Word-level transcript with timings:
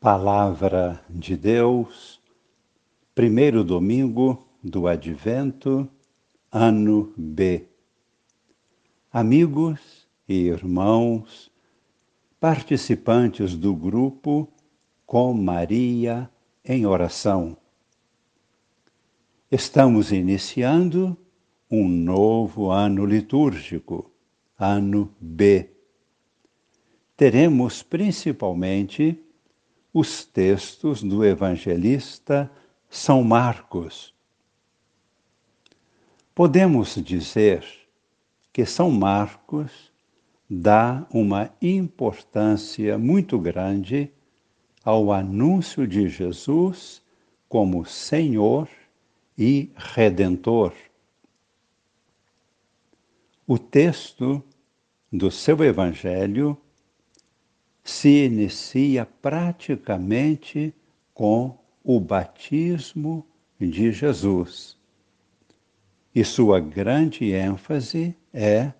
Palavra 0.00 1.04
de 1.10 1.36
Deus, 1.36 2.22
primeiro 3.14 3.62
domingo 3.62 4.48
do 4.64 4.88
Advento, 4.88 5.86
ano 6.50 7.12
B. 7.18 7.66
Amigos 9.12 10.08
e 10.26 10.46
irmãos, 10.46 11.52
participantes 12.40 13.54
do 13.54 13.76
grupo 13.76 14.48
Com 15.04 15.34
Maria 15.34 16.30
em 16.64 16.86
Oração. 16.86 17.54
Estamos 19.52 20.12
iniciando 20.12 21.14
um 21.70 21.86
novo 21.86 22.70
ano 22.70 23.04
litúrgico, 23.04 24.10
ano 24.58 25.14
B. 25.20 25.68
Teremos 27.18 27.82
principalmente 27.82 29.22
os 29.92 30.24
textos 30.24 31.02
do 31.02 31.24
evangelista 31.24 32.50
São 32.88 33.22
Marcos. 33.24 34.14
Podemos 36.34 36.94
dizer 36.94 37.64
que 38.52 38.64
São 38.64 38.90
Marcos 38.90 39.90
dá 40.48 41.06
uma 41.12 41.52
importância 41.60 42.96
muito 42.98 43.38
grande 43.38 44.10
ao 44.84 45.12
anúncio 45.12 45.86
de 45.86 46.08
Jesus 46.08 47.02
como 47.48 47.84
Senhor 47.84 48.68
e 49.36 49.70
Redentor. 49.76 50.72
O 53.46 53.58
texto 53.58 54.42
do 55.12 55.30
seu 55.30 55.62
Evangelho 55.64 56.56
se 57.82 58.26
inicia 58.26 59.06
praticamente 59.06 60.74
com 61.14 61.58
o 61.82 61.98
batismo 61.98 63.26
de 63.58 63.92
Jesus. 63.92 64.76
E 66.14 66.24
sua 66.24 66.60
grande 66.60 67.32
ênfase 67.32 68.16
é 68.32 68.72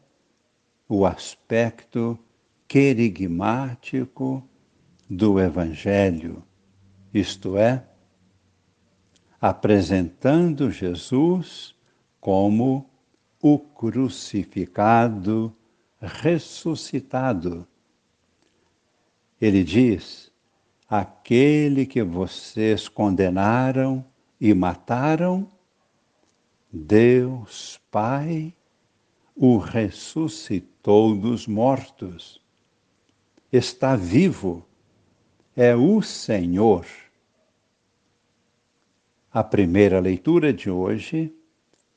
o 0.89 1.07
aspecto 1.07 2.19
querigmático 2.67 4.43
do 5.09 5.41
Evangelho, 5.41 6.43
isto 7.13 7.57
é, 7.57 7.85
apresentando 9.41 10.71
Jesus 10.71 11.75
como 12.21 12.89
o 13.43 13.59
crucificado, 13.59 15.55
ressuscitado 16.01 17.67
ele 19.41 19.65
diz: 19.65 20.31
aquele 20.89 21.87
que 21.87 22.03
vocês 22.03 22.89
condenaram 22.89 24.05
e 24.41 24.53
mataram, 24.53 25.49
Deus 26.73 27.81
Pai 27.91 28.55
o 29.35 29.57
ressuscitou 29.57 31.17
dos 31.17 31.47
mortos. 31.47 32.43
Está 33.51 33.97
vivo, 33.97 34.67
é 35.57 35.75
o 35.75 36.03
Senhor. 36.03 36.87
A 39.33 39.43
primeira 39.43 39.99
leitura 39.99 40.53
de 40.53 40.71
hoje 40.71 41.35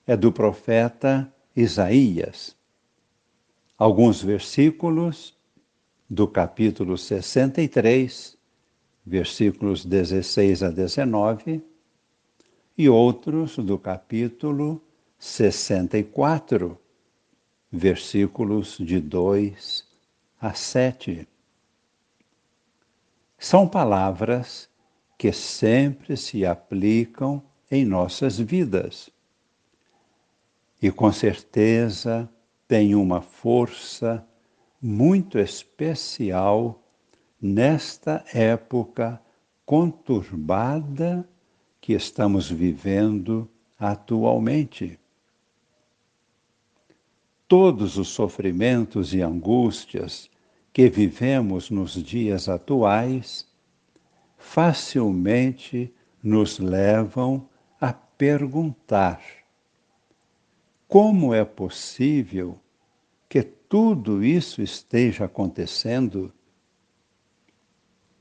é 0.07 0.15
do 0.15 0.31
profeta 0.31 1.31
Isaías. 1.55 2.55
Alguns 3.77 4.21
versículos 4.21 5.37
do 6.09 6.27
capítulo 6.27 6.97
63, 6.97 8.37
versículos 9.05 9.85
16 9.85 10.63
a 10.63 10.69
19, 10.69 11.63
e 12.77 12.89
outros 12.89 13.57
do 13.57 13.77
capítulo 13.77 14.81
64, 15.19 16.79
versículos 17.71 18.77
de 18.77 18.99
2 18.99 19.85
a 20.39 20.53
7. 20.53 21.27
São 23.37 23.67
palavras 23.67 24.69
que 25.17 25.31
sempre 25.31 26.17
se 26.17 26.45
aplicam 26.45 27.41
em 27.69 27.85
nossas 27.85 28.37
vidas. 28.37 29.09
E 30.81 30.91
com 30.91 31.11
certeza 31.11 32.29
têm 32.67 32.93
uma 32.93 33.21
força 33.21 34.25
muito 34.83 35.39
especial 35.39 36.83
nesta 37.41 38.25
época 38.33 39.21
conturbada 39.65 41.25
que 41.79 41.93
estamos 41.93 42.51
vivendo 42.51 43.49
atualmente. 43.79 44.99
Todos 47.47 47.97
os 47.97 48.09
sofrimentos 48.09 49.13
e 49.13 49.21
angústias 49.21 50.29
que 50.73 50.89
vivemos 50.89 51.69
nos 51.69 51.93
dias 51.93 52.49
atuais 52.49 53.47
facilmente 54.37 55.93
nos 56.21 56.59
levam 56.59 57.47
a 57.79 57.93
perguntar: 57.93 59.21
como 60.89 61.33
é 61.33 61.45
possível 61.45 62.59
tudo 63.73 64.23
isso 64.23 64.61
esteja 64.61 65.25
acontecendo, 65.25 66.31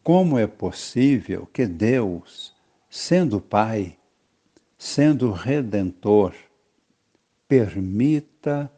como 0.02 0.38
é 0.38 0.46
possível 0.46 1.44
que 1.44 1.66
Deus, 1.66 2.56
sendo 2.88 3.38
Pai, 3.38 3.98
sendo 4.78 5.30
Redentor, 5.30 6.34
permita 7.46 8.72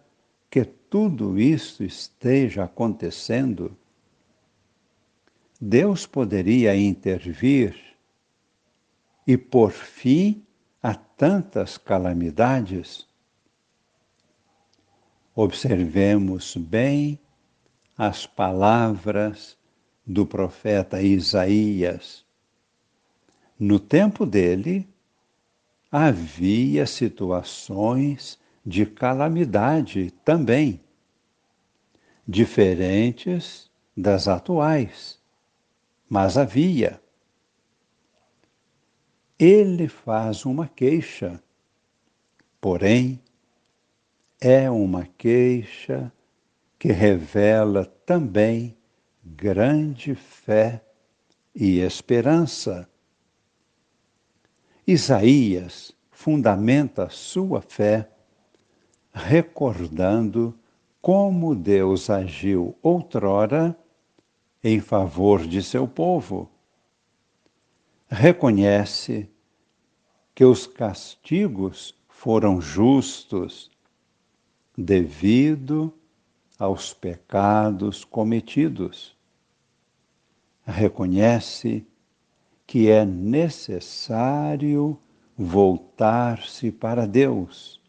que 0.51 0.65
tudo 0.65 1.39
isso 1.39 1.85
esteja 1.85 2.65
acontecendo? 2.65 3.77
Deus 5.61 6.09
poderia 6.09 6.75
intervir 6.75 7.77
e 9.25 9.37
por 9.37 9.71
fim 9.71 10.45
a 10.83 10.93
tantas 10.93 11.79
calamidades? 11.79 13.07
Observemos 15.35 16.57
bem 16.57 17.19
as 17.99 18.25
palavras 18.25 19.59
do 20.07 20.25
profeta 20.25 21.03
Isaías. 21.03 22.25
No 23.59 23.81
tempo 23.81 24.25
dele, 24.25 24.89
havia 25.91 26.87
situações 26.87 28.39
de 28.65 28.87
calamidade 28.87 30.13
também, 30.25 30.81
diferentes 32.27 33.71
das 33.97 34.29
atuais, 34.29 35.19
mas 36.09 36.39
havia. 36.39 37.01
Ele 39.37 39.89
faz 39.89 40.45
uma 40.47 40.69
queixa, 40.69 41.43
porém, 42.61 43.21
é 44.47 44.71
uma 44.71 45.07
queixa 45.07 46.13
que 46.79 46.93
revela 46.93 47.87
também 48.05 48.77
grande 49.25 50.15
fé 50.15 50.85
e 51.55 51.79
esperança. 51.79 52.87
Isaías 54.87 55.97
fundamenta 56.11 57.09
sua 57.09 57.63
fé 57.63 58.11
recordando 59.15 60.55
como 61.01 61.55
Deus 61.55 62.11
agiu 62.11 62.77
outrora 62.83 63.75
em 64.63 64.79
favor 64.79 65.47
de 65.47 65.63
seu 65.63 65.89
povo. 65.89 66.51
Reconhece 68.09 69.27
que 70.35 70.45
os 70.45 70.67
castigos 70.67 71.95
foram 72.11 72.61
justos 72.61 73.73
devido 74.77 75.93
aos 76.59 76.93
pecados 76.93 78.05
cometidos. 78.05 79.17
Reconhece 80.67 81.87
que 82.67 82.89
é 82.89 83.05
necessário 83.05 84.99
voltar-se 85.37 86.71
para 86.71 87.07
Deus. 87.07 87.81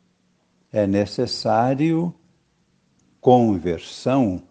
É 0.71 0.85
necessário 0.85 2.13
conversão. 3.21 4.43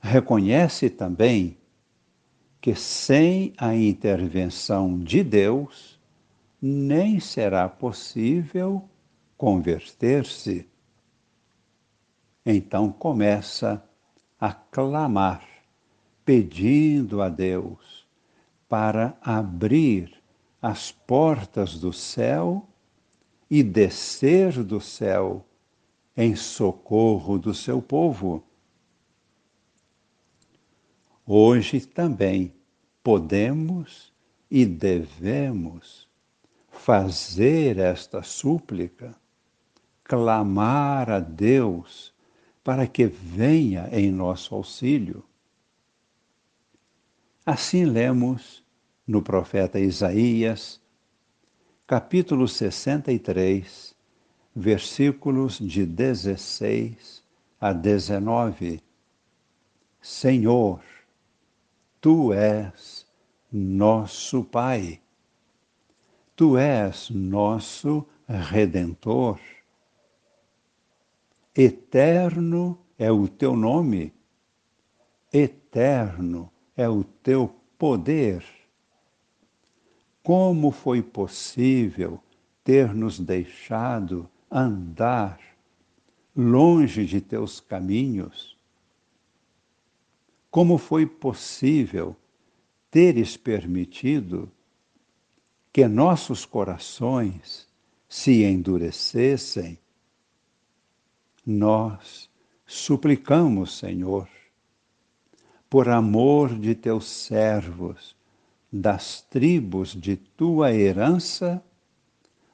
Reconhece 0.00 0.88
também 0.88 1.56
que 2.60 2.74
sem 2.74 3.52
a 3.58 3.74
intervenção 3.74 4.98
de 4.98 5.22
Deus 5.22 6.00
nem 6.60 7.20
será 7.20 7.68
possível 7.68 8.88
converter-se, 9.38 10.68
então 12.44 12.90
começa 12.92 13.82
a 14.38 14.52
clamar, 14.52 15.46
pedindo 16.24 17.22
a 17.22 17.28
Deus 17.28 18.06
para 18.68 19.16
abrir 19.22 20.12
as 20.60 20.90
portas 20.92 21.78
do 21.78 21.92
céu 21.92 22.68
e 23.48 23.62
descer 23.62 24.62
do 24.62 24.80
céu 24.80 25.46
em 26.16 26.34
socorro 26.34 27.38
do 27.38 27.54
seu 27.54 27.80
povo. 27.80 28.44
Hoje 31.24 31.80
também 31.80 32.52
podemos 33.02 34.12
e 34.50 34.66
devemos 34.66 36.08
fazer 36.70 37.78
esta 37.78 38.22
súplica, 38.22 39.14
clamar 40.08 41.10
a 41.10 41.20
Deus 41.20 42.14
para 42.64 42.86
que 42.86 43.06
venha 43.06 43.88
em 43.92 44.10
nosso 44.10 44.54
auxílio. 44.54 45.22
Assim 47.44 47.84
lemos 47.84 48.64
no 49.06 49.22
profeta 49.22 49.78
Isaías, 49.78 50.80
capítulo 51.86 52.48
63, 52.48 53.94
versículos 54.56 55.58
de 55.58 55.84
16 55.84 57.22
a 57.60 57.72
19. 57.74 58.82
Senhor, 60.00 60.80
tu 62.00 62.32
és 62.32 63.06
nosso 63.52 64.42
Pai, 64.42 65.00
tu 66.34 66.56
és 66.56 67.10
nosso 67.10 68.06
Redentor. 68.26 69.57
Eterno 71.60 72.78
é 72.96 73.10
o 73.10 73.26
teu 73.26 73.56
nome, 73.56 74.14
eterno 75.32 76.52
é 76.76 76.88
o 76.88 77.02
teu 77.02 77.52
poder 77.76 78.44
como 80.22 80.70
foi 80.70 81.02
possível 81.02 82.22
ter 82.62 82.94
nos 82.94 83.18
deixado 83.18 84.30
andar 84.48 85.40
longe 86.36 87.04
de 87.04 87.20
teus 87.20 87.58
caminhos? 87.58 88.56
Como 90.52 90.78
foi 90.78 91.06
possível 91.06 92.14
teres 92.88 93.36
permitido 93.36 94.48
que 95.72 95.88
nossos 95.88 96.44
corações 96.44 97.66
se 98.08 98.44
endurecessem? 98.44 99.76
Nós 101.50 102.28
suplicamos, 102.66 103.78
Senhor, 103.78 104.28
por 105.70 105.88
amor 105.88 106.54
de 106.54 106.74
teus 106.74 107.06
servos, 107.06 108.14
das 108.70 109.22
tribos 109.22 109.94
de 109.94 110.14
tua 110.14 110.74
herança, 110.74 111.64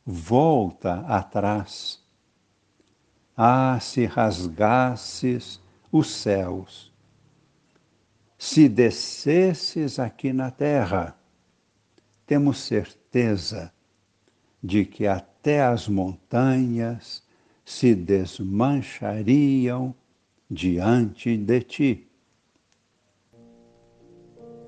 volta 0.07 1.01
atrás. 1.09 2.01
Ah, 3.37 3.81
se 3.81 4.07
rasgasses 4.07 5.61
os 5.91 6.09
céus, 6.13 6.93
se 8.39 8.69
descesses 8.69 9.99
aqui 9.99 10.33
na 10.33 10.53
terra, 10.53 11.19
temos 12.25 12.59
certeza 12.59 13.73
de 14.63 14.85
que 14.85 15.05
até 15.05 15.65
as 15.65 15.89
montanhas 15.89 17.24
se 17.65 17.95
desmanchariam 17.95 19.95
diante 20.51 21.37
de 21.37 21.61
ti. 21.63 22.09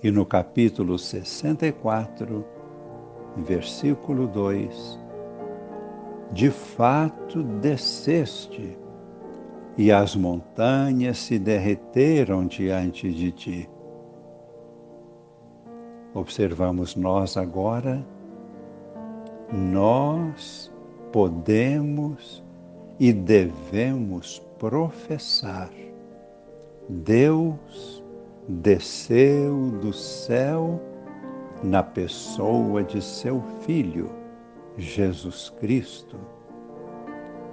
E 0.03 0.11
no 0.11 0.25
capítulo 0.25 0.99
64, 0.99 2.45
versículo 3.39 4.27
2, 4.27 4.99
de 6.33 6.51
fato 6.51 7.43
desceste, 7.43 8.79
e 9.79 9.93
as 9.93 10.17
montanhas 10.17 11.19
se 11.19 11.39
derreteram 11.39 12.47
diante 12.47 13.13
de 13.13 13.31
ti. 13.31 13.69
Observamos 16.15 16.97
nós 16.97 17.37
agora, 17.37 18.07
nós 19.53 20.73
podemos 21.13 22.46
e 22.99 23.13
devemos 23.13 24.39
professar 24.59 25.71
Deus 26.89 28.03
desceu 28.49 29.71
do 29.81 29.93
céu 29.93 30.81
na 31.63 31.83
pessoa 31.83 32.83
de 32.85 33.03
seu 33.03 33.43
Filho, 33.63 34.09
Jesus 34.79 35.51
Cristo, 35.59 36.17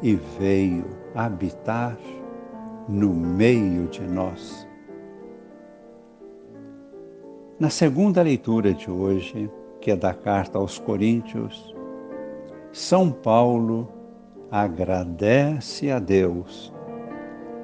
e 0.04 0.16
veio 0.40 0.86
habitar 1.16 1.98
no 2.88 3.12
meio 3.12 3.88
de 3.88 4.02
nós. 4.02 4.68
Na 7.60 7.70
segunda 7.70 8.22
leitura 8.22 8.74
de 8.74 8.92
hoje, 8.92 9.50
que 9.82 9.90
é 9.90 9.96
da 9.96 10.14
carta 10.14 10.60
aos 10.60 10.78
Coríntios, 10.78 11.74
São 12.72 13.12
Paulo 13.12 13.88
agradece 14.54 15.90
a 15.90 15.98
Deus 15.98 16.72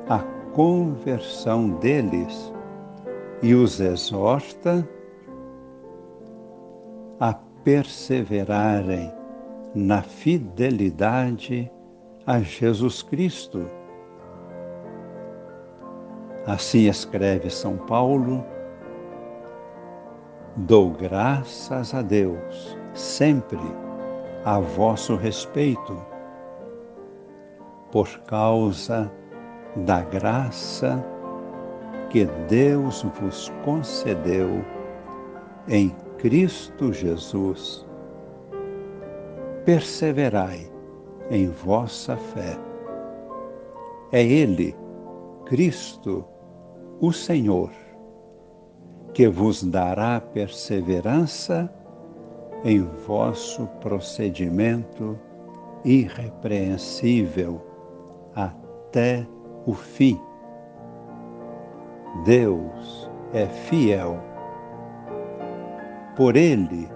a 0.10 0.18
conversão 0.56 1.70
deles 1.70 2.52
e 3.44 3.54
os 3.54 3.80
exorta 3.80 4.90
a 7.20 7.36
perseverarem 7.64 9.14
na 9.76 10.02
fidelidade 10.02 11.72
a 12.26 12.40
Jesus 12.40 13.04
Cristo. 13.04 13.70
Assim 16.48 16.90
escreve 16.90 17.52
São 17.52 17.78
Paulo: 17.78 18.44
Dou 20.58 20.90
graças 20.90 21.94
a 21.94 22.02
Deus 22.02 22.76
sempre 22.96 23.60
a 24.44 24.60
vosso 24.60 25.16
respeito, 25.16 25.96
por 27.92 28.08
causa 28.28 29.12
da 29.76 30.02
graça 30.02 31.04
que 32.10 32.26
Deus 32.48 33.04
vos 33.20 33.52
concedeu 33.64 34.64
em 35.68 35.96
Cristo 36.18 36.92
Jesus. 36.92 37.88
Perseverai 39.66 40.72
em 41.30 41.48
vossa 41.48 42.18
fé. 42.18 42.58
É 44.12 44.24
Ele, 44.24 44.76
Cristo, 45.46 46.26
o 47.00 47.12
Senhor, 47.12 47.72
que 49.14 49.28
vos 49.28 49.64
dará 49.64 50.20
perseverança 50.20 51.72
em 52.64 52.82
vosso 53.06 53.68
procedimento 53.80 55.18
irrepreensível 55.86 57.69
até 58.90 59.24
o 59.68 59.74
fim 59.74 60.20
Deus 62.26 63.10
é 63.34 63.46
fiel. 63.46 64.20
Por 66.16 66.36
ele 66.36 66.90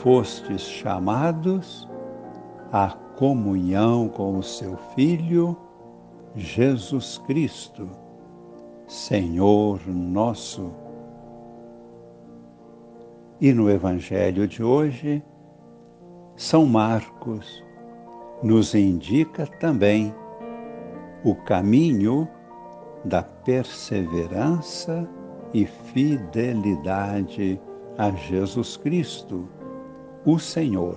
fostes 0.00 0.62
chamados 0.62 1.88
à 2.72 2.90
comunhão 3.16 4.08
com 4.08 4.38
o 4.38 4.42
seu 4.42 4.76
Filho, 4.94 5.56
Jesus 6.34 7.18
Cristo, 7.26 7.88
Senhor 8.86 9.80
nosso. 9.88 10.70
E 13.40 13.52
no 13.52 13.68
Evangelho 13.68 14.46
de 14.46 14.62
hoje, 14.62 15.22
São 16.36 16.64
Marcos 16.64 17.62
nos 18.42 18.74
indica 18.74 19.46
também 19.46 20.14
o 21.26 21.34
caminho 21.34 22.28
da 23.04 23.20
perseverança 23.20 25.08
e 25.52 25.66
fidelidade 25.66 27.60
a 27.98 28.12
Jesus 28.12 28.76
Cristo, 28.76 29.48
o 30.24 30.38
Senhor, 30.38 30.96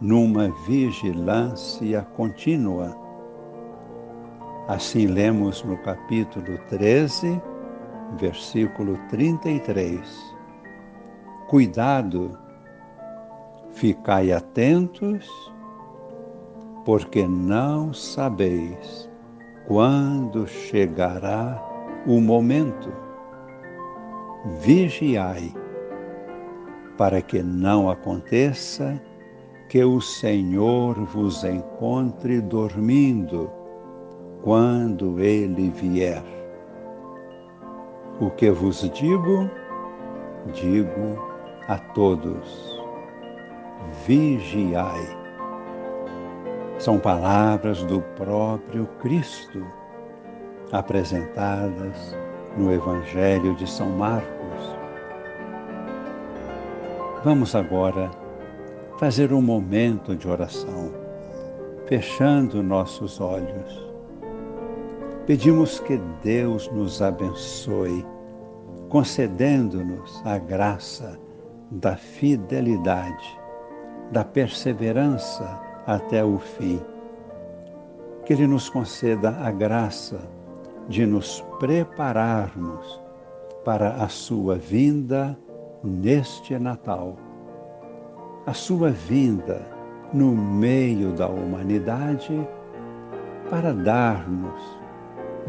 numa 0.00 0.48
vigilância 0.66 2.00
contínua. 2.16 2.96
Assim 4.66 5.04
lemos 5.08 5.62
no 5.62 5.76
capítulo 5.82 6.56
13, 6.70 7.38
versículo 8.18 8.96
33. 9.10 10.34
Cuidado, 11.50 12.38
ficai 13.72 14.32
atentos, 14.32 15.28
porque 16.90 17.24
não 17.24 17.94
sabeis 17.94 19.08
quando 19.68 20.48
chegará 20.48 21.62
o 22.04 22.20
momento. 22.20 22.92
Vigiai 24.60 25.54
para 26.98 27.22
que 27.22 27.44
não 27.44 27.88
aconteça 27.88 29.00
que 29.68 29.84
o 29.84 30.00
Senhor 30.00 30.94
vos 31.04 31.44
encontre 31.44 32.40
dormindo 32.40 33.48
quando 34.42 35.20
ele 35.20 35.70
vier. 35.70 36.24
O 38.20 38.30
que 38.30 38.50
vos 38.50 38.80
digo, 38.92 39.48
digo 40.52 41.16
a 41.68 41.78
todos: 41.78 42.82
vigiai. 44.04 45.19
São 46.80 46.98
palavras 46.98 47.84
do 47.84 48.00
próprio 48.16 48.88
Cristo, 49.00 49.64
apresentadas 50.72 52.16
no 52.56 52.72
Evangelho 52.72 53.54
de 53.54 53.70
São 53.70 53.88
Marcos. 53.90 54.76
Vamos 57.22 57.54
agora 57.54 58.10
fazer 58.98 59.32
um 59.32 59.40
momento 59.40 60.16
de 60.16 60.26
oração, 60.26 60.92
fechando 61.86 62.60
nossos 62.62 63.20
olhos 63.20 63.90
Pedimos 65.30 65.78
que 65.78 65.96
Deus 66.24 66.68
nos 66.72 67.00
abençoe, 67.00 68.04
concedendo-nos 68.88 70.20
a 70.26 70.38
graça 70.38 71.16
da 71.70 71.96
fidelidade, 71.96 73.38
da 74.10 74.24
perseverança 74.24 75.69
até 75.90 76.24
o 76.24 76.38
fim. 76.38 76.80
Que 78.24 78.32
Ele 78.32 78.46
nos 78.46 78.68
conceda 78.68 79.30
a 79.42 79.50
graça 79.50 80.20
de 80.88 81.04
nos 81.04 81.40
prepararmos 81.58 83.00
para 83.64 83.94
a 83.94 84.08
Sua 84.08 84.54
vinda 84.54 85.36
neste 85.82 86.56
Natal. 86.58 87.16
A 88.46 88.52
Sua 88.52 88.90
vinda 88.90 89.66
no 90.12 90.32
meio 90.32 91.12
da 91.12 91.26
humanidade 91.26 92.48
para 93.50 93.72
dar-nos 93.72 94.78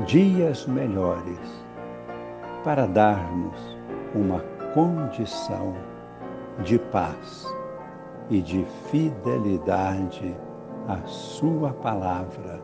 dias 0.08 0.66
melhores 0.66 1.40
para 2.64 2.88
dar-nos 2.88 3.78
uma 4.16 4.40
condição 4.74 5.76
de 6.64 6.80
paz 6.80 7.46
e 8.32 8.42
de 8.42 8.66
fidelidade 8.90 10.34
à 10.88 11.06
Sua 11.06 11.74
palavra 11.74 12.64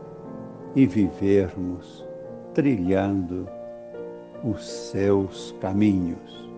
e 0.74 0.86
vivermos 0.86 2.04
trilhando 2.54 3.46
os 4.42 4.66
seus 4.66 5.54
caminhos. 5.60 6.48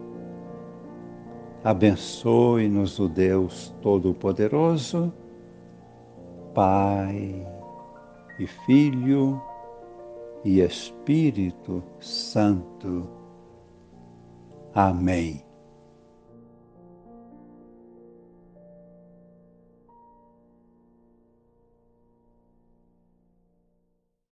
Abençoe-nos 1.64 2.98
o 3.00 3.08
Deus 3.08 3.74
Todo-Poderoso, 3.82 5.12
Pai 6.54 7.46
e 8.38 8.46
Filho 8.46 9.42
e 10.44 10.60
Espírito 10.60 11.82
Santo. 11.98 13.08
Amém. 14.72 15.49